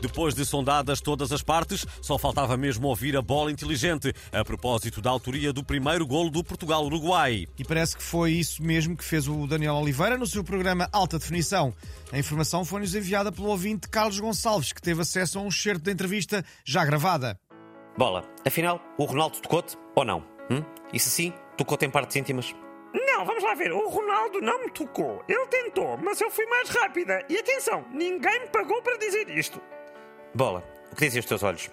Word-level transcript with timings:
Depois 0.00 0.34
de 0.34 0.44
sondadas 0.44 1.00
todas 1.00 1.32
as 1.32 1.42
partes, 1.42 1.84
só 2.00 2.16
faltava 2.16 2.56
mesmo 2.56 2.86
ouvir 2.86 3.16
a 3.16 3.22
bola 3.22 3.50
inteligente 3.50 4.14
a 4.32 4.44
propósito 4.44 5.00
da 5.00 5.10
autoria 5.10 5.52
do 5.52 5.64
primeiro 5.64 6.06
golo 6.06 6.30
do 6.30 6.44
Portugal-Uruguai. 6.44 7.46
E 7.58 7.64
parece 7.64 7.96
que 7.96 8.02
foi 8.02 8.32
isso 8.32 8.62
mesmo 8.62 8.96
que 8.96 9.04
fez 9.04 9.26
o 9.26 9.46
Daniel 9.46 9.74
Oliveira 9.74 10.16
no 10.16 10.26
seu 10.26 10.44
programa 10.44 10.88
Alta 10.92 11.18
Definição. 11.18 11.74
A 12.12 12.18
informação 12.18 12.64
foi-nos 12.64 12.94
enviada 12.94 13.32
pelo 13.32 13.48
ouvinte 13.48 13.88
Carlos 13.88 14.20
Gonçalves, 14.20 14.72
que 14.72 14.80
teve 14.80 15.02
acesso 15.02 15.38
a 15.38 15.42
um 15.42 15.48
excerto 15.48 15.84
da 15.84 15.92
entrevista 15.92 16.44
já 16.64 16.84
gravada. 16.84 17.38
Bola, 17.96 18.22
afinal, 18.46 18.80
o 18.96 19.04
Ronaldo 19.04 19.40
tocou-te 19.40 19.76
ou 19.96 20.04
não? 20.04 20.20
Hum? 20.50 20.62
E 20.92 21.00
se 21.00 21.10
sim, 21.10 21.32
tocou-te 21.56 21.84
em 21.84 21.90
partes 21.90 22.14
íntimas? 22.14 22.54
Não, 22.94 23.24
vamos 23.24 23.42
lá 23.42 23.54
ver. 23.54 23.72
O 23.72 23.88
Ronaldo 23.88 24.40
não 24.40 24.64
me 24.64 24.70
tocou. 24.70 25.22
Ele 25.28 25.46
tentou, 25.48 25.98
mas 25.98 26.20
eu 26.20 26.30
fui 26.30 26.46
mais 26.46 26.68
rápida. 26.70 27.24
E 27.28 27.36
atenção, 27.36 27.84
ninguém 27.92 28.40
me 28.40 28.48
pagou 28.48 28.80
para 28.82 28.96
dizer 28.96 29.28
isto. 29.36 29.60
Bola, 30.34 30.62
o 30.92 30.96
que 30.96 31.04
dizem 31.06 31.20
os 31.20 31.26
teus 31.26 31.42
olhos? 31.42 31.70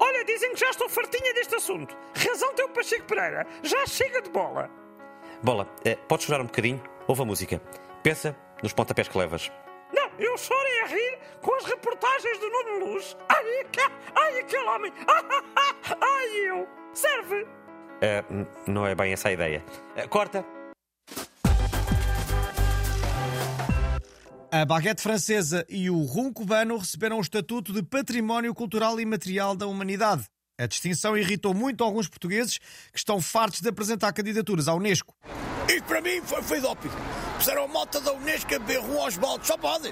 Olha, 0.00 0.24
dizem 0.24 0.52
que 0.52 0.60
já 0.60 0.70
estou 0.70 0.88
fartinha 0.88 1.34
deste 1.34 1.54
assunto. 1.56 1.96
Razão 2.14 2.54
teu 2.54 2.68
Pacheco 2.68 3.04
Pereira. 3.06 3.46
Já 3.62 3.84
chega 3.86 4.22
de 4.22 4.30
bola. 4.30 4.70
Bola, 5.42 5.68
eh, 5.84 5.96
podes 6.08 6.26
chorar 6.26 6.40
um 6.40 6.46
bocadinho? 6.46 6.82
Ouve 7.06 7.22
a 7.22 7.24
música. 7.24 7.60
Pensa 8.02 8.36
nos 8.62 8.72
pontapés 8.72 9.08
que 9.08 9.18
levas. 9.18 9.50
Não, 9.92 10.10
eu 10.18 10.36
chorei 10.36 10.80
a 10.82 10.86
rir 10.86 11.18
com 11.40 11.54
as 11.54 11.64
reportagens 11.64 12.38
do 12.38 12.48
Nuno 12.50 12.86
Luz. 12.86 13.16
Ai, 13.28 13.60
aquele, 13.60 13.92
ai, 14.14 14.38
aquele 14.40 14.64
homem. 14.64 14.92
Ai, 16.00 16.28
eu. 16.48 16.68
Serve. 16.92 17.46
Eh, 18.00 18.22
não 18.66 18.86
é 18.86 18.94
bem 18.94 19.12
essa 19.12 19.28
a 19.28 19.32
ideia. 19.32 19.64
Eh, 19.96 20.06
corta. 20.06 20.44
A 24.50 24.64
baguete 24.64 25.02
francesa 25.02 25.62
e 25.68 25.90
o 25.90 25.98
rum 26.04 26.32
cubano 26.32 26.78
receberam 26.78 27.18
o 27.18 27.20
estatuto 27.20 27.70
de 27.70 27.82
Património 27.82 28.54
Cultural 28.54 28.98
e 28.98 29.04
Material 29.04 29.54
da 29.54 29.66
Humanidade. 29.66 30.24
A 30.58 30.66
distinção 30.66 31.14
irritou 31.14 31.52
muito 31.52 31.84
alguns 31.84 32.08
portugueses 32.08 32.56
que 32.90 32.98
estão 32.98 33.20
fartos 33.20 33.60
de 33.60 33.68
apresentar 33.68 34.10
candidaturas 34.10 34.66
à 34.66 34.74
Unesco. 34.74 35.14
Isto 35.68 35.84
para 35.84 36.00
mim 36.00 36.22
foi, 36.24 36.42
foi 36.42 36.60
dópido. 36.62 36.94
Puseram 37.36 37.64
a 37.64 37.68
malta 37.68 38.00
da 38.00 38.14
Unesco 38.14 38.54
a 38.54 38.58
beber 38.58 38.80
rum 38.80 39.02
aos 39.02 39.18
baldes, 39.18 39.46
só 39.46 39.58
pode. 39.58 39.88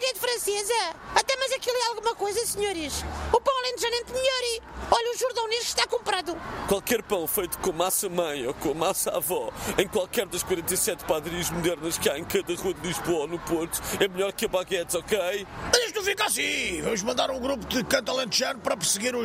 A 0.00 0.02
baguete 0.02 0.18
francesa? 0.18 0.96
Até 1.14 1.36
mas 1.36 1.52
aquilo 1.52 1.76
é 1.76 1.88
alguma 1.88 2.14
coisa, 2.14 2.46
senhores. 2.46 3.04
O 3.30 3.38
pão 3.38 3.54
alentejante 3.58 4.10
melhor. 4.10 4.62
Olha, 4.90 5.10
o 5.10 5.44
Unesco 5.44 5.64
está 5.64 5.86
comprado. 5.86 6.34
Qualquer 6.66 7.02
pão 7.02 7.26
feito 7.26 7.58
com 7.58 7.70
massa 7.70 8.08
mãe 8.08 8.46
ou 8.46 8.54
com 8.54 8.72
massa 8.72 9.14
avó, 9.14 9.52
em 9.76 9.86
qualquer 9.86 10.26
das 10.26 10.42
47 10.42 11.04
padarias 11.04 11.50
modernas 11.50 11.98
que 11.98 12.08
há 12.08 12.18
em 12.18 12.24
cada 12.24 12.54
rua 12.54 12.72
de 12.72 12.88
Lisboa 12.88 13.18
ou 13.20 13.28
no 13.28 13.38
Porto, 13.40 13.78
é 14.02 14.08
melhor 14.08 14.32
que 14.32 14.46
a 14.46 14.48
baguetes, 14.48 14.94
ok? 14.94 15.46
Mas 15.70 15.84
isto 15.84 15.96
não 15.96 16.04
fica 16.04 16.24
assim. 16.24 16.80
Vamos 16.80 17.02
mandar 17.02 17.30
um 17.30 17.38
grupo 17.38 17.66
de 17.66 17.84
canto 17.84 18.10
alentejano 18.10 18.60
para 18.60 18.78
perseguir 18.78 19.14
o 19.14 19.20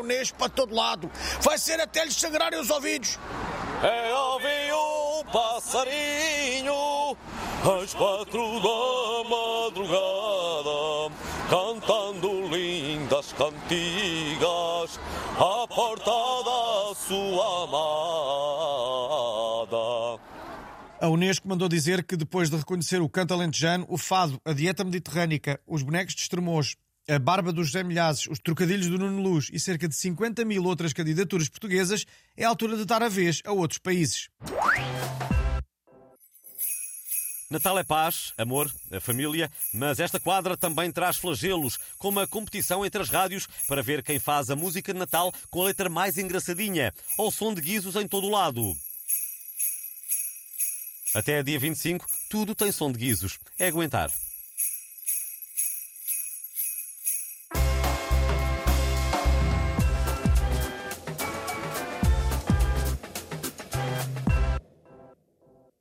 Unesco 0.00 0.38
para 0.38 0.48
todo 0.48 0.74
lado. 0.74 1.10
Vai 1.42 1.58
ser 1.58 1.78
até 1.82 2.02
lhes 2.02 2.16
sangrarem 2.16 2.58
os 2.58 2.70
ouvidos. 2.70 3.18
É 3.82 4.14
ouvir 4.14 4.72
o 4.72 5.24
passarinho 5.30 6.93
às 7.64 7.94
quatro 7.94 8.60
da 8.60 9.24
madrugada, 9.26 11.10
cantando 11.48 12.54
lindas 12.54 13.32
cantigas 13.32 15.00
à 15.36 15.66
porta 15.66 16.10
da 16.44 16.94
sua 16.94 17.64
amada. 19.64 20.20
A 21.00 21.08
Unesco 21.08 21.48
mandou 21.48 21.66
dizer 21.66 22.04
que 22.04 22.18
depois 22.18 22.50
de 22.50 22.56
reconhecer 22.56 23.00
o 23.00 23.08
canto 23.08 23.32
alentejano, 23.32 23.86
o 23.88 23.96
fado, 23.96 24.38
a 24.44 24.52
dieta 24.52 24.84
mediterrânica, 24.84 25.58
os 25.66 25.82
bonecos 25.82 26.14
de 26.14 26.20
Estremoz, 26.20 26.76
a 27.08 27.18
barba 27.18 27.50
dos 27.50 27.68
José 27.68 27.82
Milhazes, 27.82 28.26
os 28.26 28.38
trocadilhos 28.38 28.88
do 28.88 28.98
Nuno 28.98 29.22
Luz 29.22 29.48
e 29.50 29.58
cerca 29.58 29.88
de 29.88 29.94
50 29.94 30.44
mil 30.44 30.64
outras 30.64 30.92
candidaturas 30.92 31.48
portuguesas, 31.48 32.04
é 32.36 32.44
a 32.44 32.48
altura 32.48 32.76
de 32.76 32.84
dar 32.84 33.02
a 33.02 33.08
vez 33.08 33.40
a 33.46 33.52
outros 33.52 33.78
países. 33.78 34.28
Natal 37.50 37.78
é 37.78 37.84
paz, 37.84 38.32
amor, 38.38 38.72
a 38.90 39.00
família, 39.00 39.50
mas 39.72 40.00
esta 40.00 40.18
quadra 40.18 40.56
também 40.56 40.90
traz 40.90 41.16
flagelos, 41.16 41.78
como 41.98 42.20
a 42.20 42.26
competição 42.26 42.84
entre 42.84 43.02
as 43.02 43.10
rádios 43.10 43.46
para 43.68 43.82
ver 43.82 44.02
quem 44.02 44.18
faz 44.18 44.50
a 44.50 44.56
música 44.56 44.92
de 44.92 44.98
Natal 44.98 45.32
com 45.50 45.62
a 45.62 45.66
letra 45.66 45.88
mais 45.88 46.16
engraçadinha, 46.18 46.92
ao 47.18 47.30
som 47.30 47.52
de 47.54 47.60
guizos 47.60 47.96
em 47.96 48.08
todo 48.08 48.26
o 48.26 48.30
lado. 48.30 48.74
Até 51.14 51.42
dia 51.42 51.58
25, 51.60 52.06
tudo 52.28 52.54
tem 52.54 52.72
som 52.72 52.90
de 52.90 52.98
guizos. 52.98 53.38
É 53.56 53.68
aguentar. 53.68 54.10